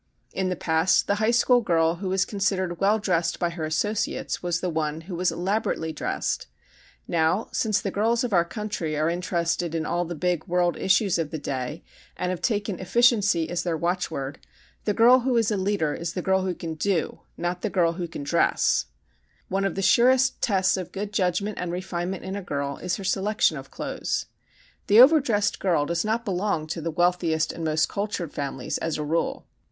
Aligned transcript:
In 0.33 0.49
the 0.49 0.55
past 0.55 1.05
the 1.05 1.13
high 1.21 1.29
school 1.29 1.61
girl 1.61 1.97
who 1.97 2.09
was 2.09 2.25
considered 2.25 2.79
well 2.79 2.97
dressed 2.97 3.37
by 3.37 3.51
her 3.51 3.65
associates 3.65 4.41
was 4.41 4.59
the 4.59 4.67
one 4.71 5.01
who 5.01 5.13
was 5.13 5.31
elaborately 5.31 5.93
dressed. 5.93 6.47
Now, 7.07 7.49
since 7.51 7.79
the 7.79 7.91
girls 7.91 8.23
of 8.23 8.33
our 8.33 8.43
country 8.43 8.97
are 8.97 9.11
interested 9.11 9.75
in 9.75 9.85
all 9.85 10.03
the 10.03 10.15
big 10.15 10.45
world 10.47 10.75
issues 10.75 11.19
of 11.19 11.29
the 11.29 11.37
day 11.37 11.83
and 12.17 12.31
have 12.31 12.41
taken 12.41 12.79
efficiency 12.79 13.47
as 13.47 13.61
their 13.61 13.77
watchword 13.77 14.39
the 14.85 14.95
girl 14.95 15.19
who 15.19 15.37
is 15.37 15.51
a 15.51 15.55
leader 15.55 15.93
is 15.93 16.13
the 16.13 16.23
girl 16.23 16.45
who 16.45 16.55
can 16.55 16.73
do, 16.73 17.19
not 17.37 17.61
the 17.61 17.69
girl 17.69 17.93
who 17.93 18.07
can 18.07 18.23
dress. 18.23 18.87
One 19.49 19.65
of 19.65 19.75
the 19.75 19.83
surest 19.83 20.41
tests 20.41 20.77
of 20.77 20.91
good 20.91 21.13
judgment 21.13 21.59
and 21.59 21.71
refinement 21.71 22.25
in 22.25 22.35
a 22.35 22.41
girl 22.41 22.77
is 22.77 22.95
her 22.95 23.03
selection 23.03 23.55
of 23.55 23.69
clothes. 23.69 24.25
The 24.87 24.99
overdressed 24.99 25.59
girl 25.59 25.85
does 25.85 26.03
not 26.03 26.25
belong 26.25 26.65
to 26.69 26.81
the 26.81 26.89
wealthiest 26.89 27.53
and 27.53 27.63
most 27.63 27.87
cultured 27.87 28.33
families 28.33 28.79
as 28.79 28.97
a 28.97 29.03
rule. 29.03 29.45